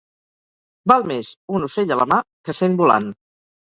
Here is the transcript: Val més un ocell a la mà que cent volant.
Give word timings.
Val 0.93 1.03
més 1.11 1.29
un 1.59 1.67
ocell 1.67 1.93
a 1.97 1.99
la 2.03 2.09
mà 2.15 2.19
que 2.49 2.57
cent 2.63 2.79
volant. 2.81 3.07